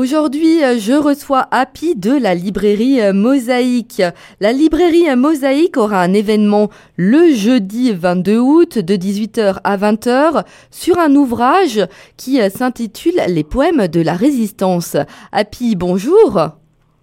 Aujourd'hui, 0.00 0.64
euh, 0.64 0.78
je 0.78 0.94
reçois 0.94 1.46
Happy 1.50 1.94
de 1.94 2.12
la 2.12 2.34
librairie 2.34 3.02
euh, 3.02 3.12
Mosaïque. 3.12 4.02
La 4.40 4.50
librairie 4.50 5.10
euh, 5.10 5.14
Mosaïque 5.14 5.76
aura 5.76 6.00
un 6.00 6.14
événement 6.14 6.70
le 6.96 7.34
jeudi 7.34 7.92
22 7.92 8.38
août 8.38 8.78
de 8.78 8.94
18h 8.94 9.58
à 9.62 9.76
20h 9.76 10.46
sur 10.70 10.98
un 10.98 11.14
ouvrage 11.14 11.86
qui 12.16 12.40
s'intitule 12.48 13.20
Les 13.28 13.44
poèmes 13.44 13.88
de 13.88 14.00
la 14.00 14.14
résistance. 14.14 14.96
Happy, 15.32 15.76
bonjour. 15.76 16.40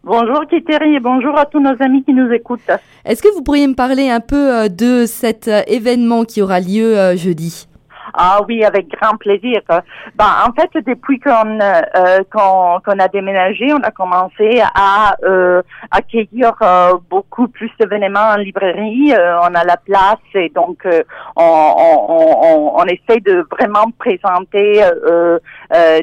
Bonjour 0.04 0.48
Kiteri 0.50 0.95
et 0.95 1.00
bonjour 1.00 1.38
à 1.38 1.45
tous 1.45 1.59
nos 1.59 1.75
amis 1.79 2.04
qui 2.04 2.16
nous 2.16 2.32
écoutent. 2.32 2.71
Est-ce 3.05 3.21
que 3.21 3.32
vous 3.36 3.43
pourriez 3.43 3.68
me 3.68 3.75
parler 3.75 4.09
un 4.09 4.21
peu 4.21 4.70
de 4.70 5.05
cet 5.05 5.48
événement 5.68 6.23
qui 6.23 6.41
aura 6.41 6.59
lieu 6.59 7.16
jeudi? 7.16 7.68
Ah 8.14 8.39
oui, 8.48 8.64
avec 8.64 8.88
grand 8.89 9.18
plaisir. 9.18 9.62
Ben, 9.68 10.26
en 10.48 10.54
fait, 10.54 10.70
depuis 10.86 11.20
qu'on 11.20 11.60
euh, 11.60 12.23
qu'on 12.32 13.00
a 13.00 13.08
déménagé, 13.08 13.73
on 13.73 13.84
a 13.84 13.91
commencé 13.91 14.62
à 14.76 15.16
euh, 15.23 15.62
accueillir 15.91 16.54
euh, 16.62 16.94
beaucoup 17.09 17.48
plus 17.48 17.72
d'événements 17.80 18.31
en 18.34 18.38
librairie. 18.38 19.14
Euh, 19.14 19.40
on 19.41 19.54
a 19.55 19.64
la 19.64 19.78
place 19.78 20.17
et 20.34 20.50
donc 20.50 20.86
euh, 20.86 21.04
on, 21.36 21.44
on, 21.44 22.73
on, 22.76 22.86
essaie 22.86 23.20
de 23.20 23.45
vraiment 23.52 23.91
présenter 23.98 24.81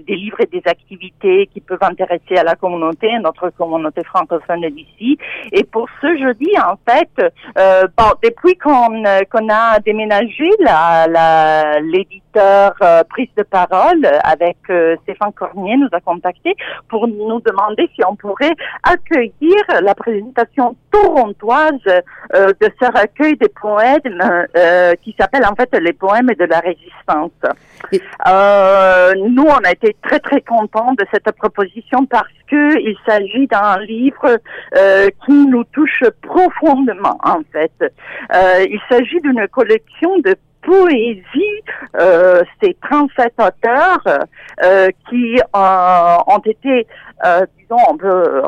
des 0.07 0.15
livres 0.15 0.41
et 0.41 0.47
des 0.47 0.63
activités 0.67 1.49
qui 1.53 1.61
peuvent 1.61 1.79
intéresser 1.83 2.37
à 2.37 2.45
la 2.45 2.55
communauté, 2.55 3.09
notre 3.21 3.51
communauté 3.51 4.05
francophone 4.05 4.69
d'ici. 4.69 5.19
Et 5.53 5.65
pour 5.65 5.89
ce 6.01 6.17
jeudi, 6.19 6.51
en 6.59 6.77
fait, 6.89 7.11
depuis 8.23 8.57
qu'on 8.57 9.03
qu'on 9.31 9.49
a 9.49 9.79
déménagé, 9.81 10.51
la, 10.61 11.07
la 11.07 11.81
l'éditeur 11.95 12.75
euh, 12.83 13.05
prise 13.05 13.29
de 13.37 13.45
parole 13.45 14.05
avec 14.25 14.57
euh, 14.69 14.97
Stéphane 15.05 15.33
Cornier 15.33 15.77
nous 15.77 15.89
a 15.93 16.01
contacté 16.01 16.57
pour 16.89 17.07
nous 17.07 17.41
demander 17.41 17.89
si 17.95 18.03
on 18.05 18.17
pourrait 18.17 18.57
accueillir 18.83 19.63
la 19.81 19.95
présentation 19.95 20.77
torontoise 20.91 21.87
euh, 21.87 22.53
de 22.61 22.69
ce 22.81 22.87
recueil 22.87 23.37
des 23.37 23.49
poèmes 23.49 24.21
euh, 24.57 24.95
qui 25.03 25.15
s'appelle 25.19 25.45
en 25.47 25.55
fait 25.55 25.69
les 25.79 25.93
poèmes 25.93 26.33
de 26.39 26.45
la 26.45 26.61
résistance. 26.61 27.31
nous, 29.17 29.45
on 29.45 29.65
a 29.65 29.71
été 29.71 29.97
très 30.03 30.19
très 30.19 30.41
contents 30.41 30.95
de 30.95 31.05
cette 31.13 31.31
proposition 31.37 32.07
parce 32.07 32.39
que 32.49 32.79
il 32.81 32.97
s'agit 33.07 33.47
d'un 33.47 33.79
livre 33.81 34.39
qui 35.25 35.47
nous 35.47 35.65
touche 35.65 36.03
profondément 36.23 37.19
en 37.23 37.41
fait. 37.53 37.73
il 38.33 38.81
s'agit 38.89 39.21
d'une 39.21 39.47
collection 39.49 40.19
de 40.19 40.35
poésie, 40.65 41.63
euh, 42.01 42.43
c'est 42.63 42.77
37 42.81 43.35
auteurs 43.39 44.19
euh, 44.63 44.89
qui 45.09 45.37
euh, 45.37 46.17
ont 46.27 46.43
été, 46.45 46.87
disons, 47.59 47.83
on 47.89 47.97
peut 47.97 48.43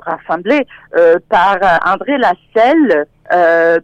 par 1.28 1.58
André 1.84 2.18
Lasselle 2.18 3.06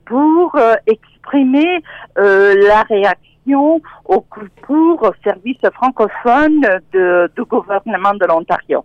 pour 0.07 0.57
exprimer 0.87 1.83
la 2.17 2.83
réaction 2.89 3.81
au 4.05 4.21
concours 4.21 5.03
au 5.03 5.13
service 5.25 5.59
francophone 5.75 6.61
de, 6.93 7.31
du 7.35 7.45
gouvernement 7.45 8.15
de 8.15 8.27
l'Ontario. 8.27 8.85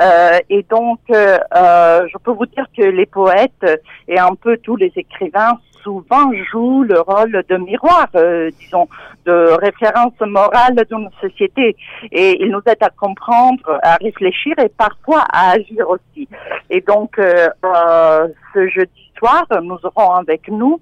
Euh, 0.00 0.38
et 0.48 0.64
donc, 0.70 1.00
euh, 1.10 1.38
je 1.54 2.18
peux 2.18 2.32
vous 2.32 2.46
dire 2.46 2.64
que 2.76 2.82
les 2.82 3.06
poètes 3.06 3.82
et 4.08 4.18
un 4.18 4.34
peu 4.34 4.56
tous 4.58 4.76
les 4.76 4.92
écrivains 4.96 5.58
souvent 5.82 6.30
joue 6.50 6.82
le 6.82 7.00
rôle 7.00 7.42
de 7.48 7.56
miroir, 7.56 8.08
euh, 8.14 8.50
disons, 8.58 8.88
de 9.26 9.56
référence 9.60 10.18
morale 10.20 10.74
notre 10.74 11.20
société. 11.20 11.76
Et 12.10 12.42
il 12.42 12.50
nous 12.50 12.62
aide 12.66 12.82
à 12.82 12.90
comprendre, 12.90 13.78
à 13.82 13.96
réfléchir 13.96 14.54
et 14.58 14.68
parfois 14.68 15.24
à 15.32 15.52
agir 15.52 15.88
aussi. 15.88 16.28
Et 16.70 16.80
donc, 16.80 17.18
euh, 17.18 17.48
euh, 17.64 18.28
ce 18.54 18.68
jeudi 18.68 19.12
soir, 19.18 19.44
nous 19.62 19.78
aurons 19.84 20.12
avec 20.12 20.48
nous 20.48 20.80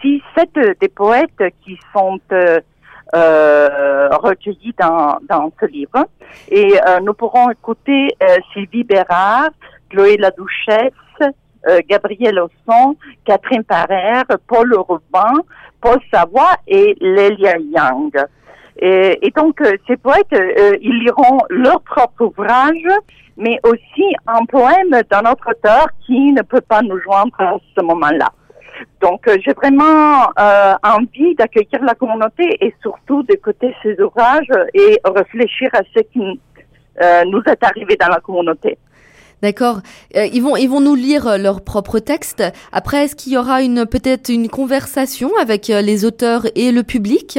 six, 0.00 0.22
sept 0.36 0.78
des 0.80 0.88
poètes 0.88 1.42
qui 1.64 1.78
sont 1.92 2.18
recueillis 3.12 4.74
dans, 4.78 5.18
dans 5.28 5.52
ce 5.60 5.66
livre. 5.66 6.06
Et 6.50 6.78
nous 7.02 7.12
pourrons 7.12 7.50
écouter 7.50 8.08
Sylvie 8.52 8.84
Bérard, 8.84 9.50
Chloé 9.90 10.16
Ladouchesse, 10.16 10.92
euh, 11.68 11.80
Gabriel 11.88 12.38
Osson, 12.38 12.96
Catherine 13.24 13.64
Parère, 13.64 14.24
Paul 14.46 14.74
Robin, 14.74 15.34
Paul 15.80 15.98
Savoie 16.12 16.56
et 16.66 16.96
Lélia 17.00 17.58
Young. 17.58 18.12
Et, 18.80 19.32
donc, 19.36 19.60
euh, 19.60 19.76
ces 19.86 19.96
poètes, 19.96 20.32
euh, 20.32 20.76
ils 20.80 21.00
liront 21.00 21.40
leur 21.50 21.80
propre 21.80 22.26
ouvrage, 22.26 22.86
mais 23.36 23.58
aussi 23.64 24.14
un 24.26 24.44
poème 24.44 25.02
d'un 25.10 25.30
autre 25.30 25.50
auteur 25.50 25.88
qui 26.06 26.32
ne 26.32 26.42
peut 26.42 26.60
pas 26.60 26.80
nous 26.82 26.98
joindre 27.00 27.34
à 27.38 27.56
ce 27.76 27.84
moment-là. 27.84 28.28
Donc, 29.00 29.28
j'ai 29.44 29.52
vraiment 29.54 30.26
envie 30.84 31.34
d'accueillir 31.34 31.82
la 31.82 31.94
communauté 31.94 32.64
et 32.64 32.72
surtout 32.80 33.24
d'écouter 33.24 33.74
ces 33.82 34.00
ouvrages 34.00 34.46
et 34.72 35.00
réfléchir 35.04 35.68
à 35.72 35.80
ce 35.92 36.00
qui 36.12 36.20
nous 36.20 37.42
est 37.44 37.64
arrivé 37.64 37.96
dans 37.96 38.06
la 38.06 38.20
communauté. 38.20 38.78
D'accord. 39.42 39.80
Euh, 40.16 40.26
ils 40.26 40.42
vont 40.42 40.56
ils 40.56 40.68
vont 40.68 40.80
nous 40.80 40.94
lire 40.94 41.26
euh, 41.26 41.38
leur 41.38 41.62
propre 41.62 41.98
texte. 41.98 42.42
Après, 42.72 43.04
est-ce 43.04 43.14
qu'il 43.14 43.32
y 43.32 43.36
aura 43.36 43.62
une 43.62 43.86
peut-être 43.86 44.30
une 44.30 44.48
conversation 44.48 45.30
avec 45.40 45.70
euh, 45.70 45.80
les 45.80 46.04
auteurs 46.04 46.46
et 46.56 46.72
le 46.72 46.82
public? 46.82 47.38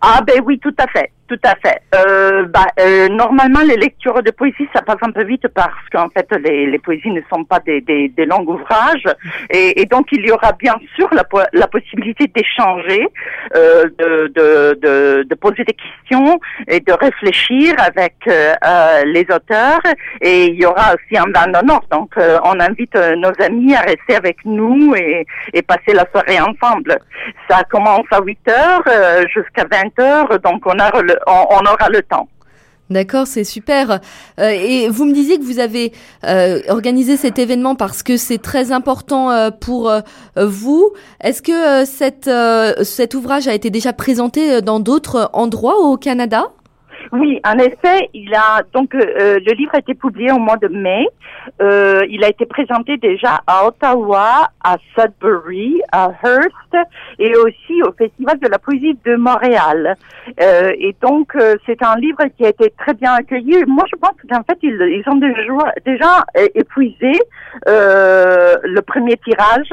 Ah 0.00 0.22
ben 0.24 0.40
oui, 0.44 0.58
tout 0.60 0.74
à 0.78 0.86
fait. 0.86 1.10
Tout 1.28 1.38
à 1.44 1.54
fait. 1.56 1.82
Euh, 1.94 2.46
bah, 2.46 2.64
euh, 2.80 3.08
normalement, 3.08 3.60
les 3.60 3.76
lectures 3.76 4.22
de 4.22 4.30
poésie, 4.30 4.66
ça 4.74 4.80
passe 4.80 4.96
un 5.02 5.10
peu 5.10 5.24
vite 5.24 5.46
parce 5.48 5.86
qu'en 5.92 6.08
fait, 6.08 6.26
les, 6.42 6.64
les, 6.66 6.78
poésies 6.78 7.10
ne 7.10 7.20
sont 7.30 7.44
pas 7.44 7.60
des, 7.60 7.82
des, 7.82 8.08
des 8.08 8.24
longs 8.24 8.46
ouvrages. 8.46 9.04
Et, 9.50 9.78
et, 9.78 9.84
donc, 9.84 10.06
il 10.10 10.26
y 10.26 10.30
aura 10.30 10.52
bien 10.52 10.74
sûr 10.96 11.06
la, 11.12 11.24
la 11.52 11.66
possibilité 11.66 12.28
d'échanger, 12.34 13.06
euh, 13.54 13.84
de, 13.98 14.32
de, 14.34 14.78
de, 14.80 15.26
de, 15.28 15.34
poser 15.34 15.64
des 15.64 15.74
questions 15.74 16.40
et 16.66 16.80
de 16.80 16.92
réfléchir 16.94 17.74
avec 17.78 18.14
euh, 18.26 18.54
euh, 18.64 19.04
les 19.04 19.26
auteurs. 19.30 19.80
Et 20.22 20.46
il 20.46 20.54
y 20.54 20.64
aura 20.64 20.94
aussi 20.94 21.18
un 21.18 21.30
bain 21.30 21.46
d'honneur. 21.48 21.82
Donc, 21.90 22.16
euh, 22.16 22.38
on 22.44 22.58
invite 22.58 22.94
nos 22.94 23.32
amis 23.44 23.74
à 23.74 23.80
rester 23.80 24.16
avec 24.16 24.38
nous 24.46 24.94
et, 24.94 25.26
et 25.52 25.60
passer 25.60 25.92
la 25.92 26.06
soirée 26.10 26.40
ensemble. 26.40 26.98
Ça 27.50 27.64
commence 27.64 28.06
à 28.12 28.22
8 28.22 28.38
heures 28.48 29.28
jusqu'à 29.34 29.66
20 29.70 30.02
heures. 30.02 30.38
Donc, 30.40 30.62
on 30.64 30.78
a 30.78 30.90
le, 31.02 31.17
on, 31.26 31.60
aura 31.64 31.88
le 31.90 32.02
temps. 32.02 32.28
D'accord, 32.90 33.26
c'est 33.26 33.44
super. 33.44 34.00
Euh, 34.40 34.48
et 34.48 34.88
vous 34.88 35.04
me 35.04 35.12
disiez 35.12 35.38
que 35.38 35.44
vous 35.44 35.58
avez 35.58 35.92
euh, 36.24 36.60
organisé 36.68 37.18
cet 37.18 37.38
événement 37.38 37.74
parce 37.74 38.02
que 38.02 38.16
c'est 38.16 38.38
très 38.38 38.72
important 38.72 39.30
euh, 39.30 39.50
pour 39.50 39.92
vous. 40.36 40.92
Est-ce 41.20 41.42
que 41.42 41.84
cet 41.84 43.14
ouvrage 43.14 43.46
a 43.46 43.54
été 43.54 43.68
déjà 43.70 43.92
présenté 43.92 44.62
dans 44.62 44.80
d'autres 44.80 45.28
endroits 45.34 45.78
au 45.80 45.96
Canada? 45.98 46.46
Oui, 47.12 47.40
en 47.44 47.58
effet, 47.58 48.10
il 48.12 48.34
a 48.34 48.62
donc 48.72 48.94
euh, 48.94 49.38
le 49.44 49.52
livre 49.52 49.70
a 49.74 49.78
été 49.78 49.94
publié 49.94 50.30
au 50.32 50.38
mois 50.38 50.56
de 50.56 50.68
mai. 50.68 51.06
Euh, 51.62 52.04
il 52.08 52.22
a 52.24 52.28
été 52.28 52.44
présenté 52.44 52.96
déjà 52.98 53.40
à 53.46 53.66
Ottawa, 53.66 54.50
à 54.62 54.76
Sudbury, 54.94 55.80
à 55.92 56.10
Hearst 56.22 56.88
et 57.18 57.34
aussi 57.36 57.82
au 57.82 57.92
Festival 57.92 58.38
de 58.38 58.48
la 58.48 58.58
poésie 58.58 58.98
de 59.04 59.16
Montréal. 59.16 59.96
Euh, 60.42 60.72
et 60.78 60.94
donc 61.00 61.34
euh, 61.36 61.56
c'est 61.64 61.82
un 61.82 61.96
livre 61.96 62.24
qui 62.36 62.44
a 62.44 62.50
été 62.50 62.72
très 62.78 62.94
bien 62.94 63.14
accueilli. 63.14 63.64
Moi, 63.66 63.84
je 63.90 63.96
pense 63.96 64.16
qu'en 64.28 64.42
fait 64.42 64.58
ils, 64.62 65.02
ils 65.02 65.04
ont 65.06 65.16
déjà, 65.16 65.72
déjà 65.86 66.24
épuisé 66.54 67.12
euh, 67.68 68.56
le 68.62 68.80
premier 68.82 69.16
tirage. 69.16 69.70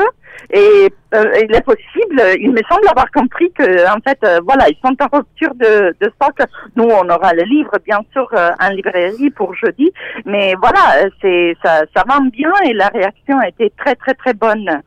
Et 0.52 0.90
euh, 1.14 1.32
il 1.44 1.56
est 1.56 1.66
possible, 1.66 2.22
il 2.40 2.52
me 2.52 2.62
semble 2.70 2.88
avoir 2.88 3.10
compris 3.12 3.52
que, 3.52 3.88
en 3.90 4.00
fait, 4.06 4.18
euh, 4.24 4.40
voilà, 4.46 4.68
ils 4.70 4.78
sont 4.86 4.96
en 5.02 5.18
rupture 5.18 5.54
de, 5.56 5.96
de, 6.00 6.12
stock. 6.16 6.48
Nous, 6.76 6.84
on 6.84 7.10
aura 7.10 7.34
le 7.34 7.44
livre, 7.44 7.72
bien 7.86 8.00
sûr, 8.12 8.28
euh, 8.34 8.50
en 8.60 8.70
librairie 8.70 9.30
pour 9.32 9.56
jeudi, 9.56 9.92
mais 10.26 10.54
voilà, 10.62 11.08
c'est 11.22 11.56
ça, 11.64 11.84
ça 11.96 12.04
va 12.08 12.20
bien 12.32 12.52
et 12.66 12.74
la 12.74 12.88
réaction 12.88 13.40
a 13.40 13.48
été 13.48 13.72
très, 13.78 13.96
très, 13.96 14.14
très 14.14 14.34
bonne. 14.34 14.82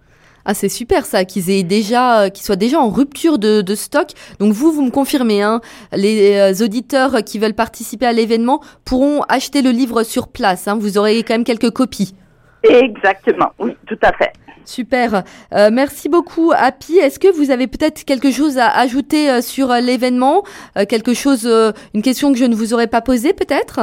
Ah, 0.44 0.54
c'est 0.54 0.70
super 0.70 1.04
ça, 1.04 1.24
qu'ils 1.24 1.50
aient 1.50 1.62
déjà, 1.62 2.30
qu'ils 2.30 2.44
soient 2.44 2.56
déjà 2.56 2.78
en 2.78 2.88
rupture 2.88 3.38
de, 3.38 3.60
de, 3.60 3.74
stock. 3.74 4.12
Donc 4.38 4.52
vous, 4.52 4.72
vous 4.72 4.82
me 4.82 4.90
confirmez, 4.90 5.42
hein, 5.42 5.60
les 5.92 6.62
auditeurs 6.62 7.22
qui 7.24 7.38
veulent 7.38 7.54
participer 7.54 8.06
à 8.06 8.12
l'événement 8.12 8.60
pourront 8.86 9.22
acheter 9.28 9.60
le 9.60 9.70
livre 9.70 10.04
sur 10.04 10.28
place. 10.28 10.66
Hein, 10.66 10.78
vous 10.80 10.96
aurez 10.96 11.22
quand 11.22 11.34
même 11.34 11.44
quelques 11.44 11.70
copies. 11.70 12.14
Exactement, 12.62 13.52
oui, 13.58 13.76
tout 13.86 13.98
à 14.02 14.12
fait. 14.12 14.32
Super. 14.68 15.24
Euh, 15.54 15.70
merci 15.72 16.10
beaucoup, 16.10 16.52
Happy. 16.54 16.98
Est-ce 16.98 17.18
que 17.18 17.34
vous 17.34 17.50
avez 17.50 17.66
peut-être 17.68 18.04
quelque 18.04 18.30
chose 18.30 18.58
à 18.58 18.68
ajouter 18.68 19.30
euh, 19.30 19.40
sur 19.40 19.70
euh, 19.70 19.80
l'événement? 19.80 20.44
Quelque 20.90 21.14
chose, 21.14 21.46
une 21.94 22.02
question 22.02 22.32
que 22.32 22.38
je 22.38 22.44
ne 22.44 22.54
vous 22.54 22.74
aurais 22.74 22.86
pas 22.86 23.00
posée, 23.00 23.32
peut-être? 23.32 23.80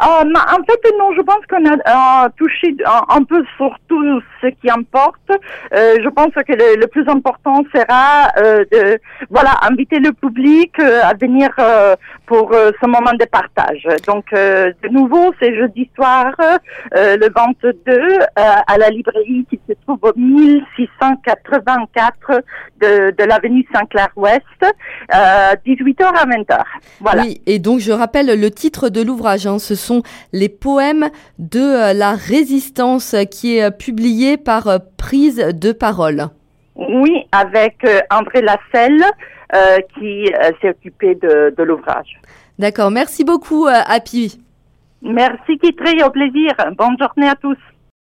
En 0.00 0.62
fait, 0.64 0.80
non, 0.98 1.12
je 1.16 1.22
pense 1.22 1.46
qu'on 1.48 1.64
a 1.66 2.28
touché 2.30 2.76
un, 2.86 3.22
peu 3.24 3.44
sur 3.56 3.76
tout 3.88 4.20
ce 4.40 4.48
qui 4.48 4.68
importe. 4.70 5.30
je 5.72 6.08
pense 6.08 6.32
que 6.34 6.52
le, 6.52 6.86
plus 6.86 7.08
important 7.08 7.64
sera 7.74 8.28
de 8.70 9.00
voilà 9.30 9.52
inviter 9.62 9.98
le 9.98 10.12
public 10.12 10.78
à 10.80 11.14
venir 11.14 11.50
pour 12.26 12.52
ce 12.52 12.86
moment 12.86 13.14
de 13.18 13.24
partage. 13.24 13.88
Donc, 14.06 14.26
de 14.32 14.88
nouveau, 14.88 15.32
c'est 15.40 15.56
jeudi 15.56 15.90
soir, 15.94 16.34
le 16.92 17.32
22, 17.32 18.18
à 18.36 18.78
la 18.78 18.90
librairie 18.90 19.46
qui 19.50 19.58
se 19.68 19.74
trouve 19.86 19.98
au 20.02 20.12
1684 20.16 22.42
de, 22.80 23.14
de 23.16 23.24
l'avenue 23.24 23.66
Saint-Clair-Ouest, 23.72 24.42
18h 25.10 26.04
à 26.04 26.26
20h. 26.26 26.62
Voilà. 27.00 27.22
Oui, 27.22 27.40
et 27.46 27.58
donc 27.58 27.80
je 27.80 27.92
rappelle 27.92 28.38
le 28.38 28.50
titre 28.50 28.88
de 28.88 29.02
l'ouvrage. 29.02 29.46
Hein. 29.46 29.58
ce 29.58 29.73
sont 29.74 30.02
les 30.32 30.48
poèmes 30.48 31.08
de 31.38 31.60
euh, 31.60 31.92
la 31.92 32.12
résistance 32.12 33.14
qui 33.30 33.56
est 33.56 33.64
euh, 33.64 33.70
publié 33.70 34.36
par 34.36 34.68
euh, 34.68 34.78
Prise 34.96 35.36
de 35.36 35.72
parole. 35.72 36.28
Oui, 36.76 37.24
avec 37.30 37.86
André 38.10 38.42
Lasselle 38.42 39.04
qui 39.96 40.26
s'est 40.60 40.70
occupé 40.70 41.14
de, 41.14 41.54
de 41.56 41.62
l'ouvrage. 41.62 42.20
D'accord, 42.58 42.90
merci 42.90 43.22
beaucoup 43.22 43.68
Happy. 43.68 44.40
Merci 45.02 45.58
Kitri, 45.58 46.02
au 46.02 46.10
plaisir. 46.10 46.50
Bonne 46.76 46.96
journée 46.98 47.28
à 47.28 47.36
tous. 47.36 47.58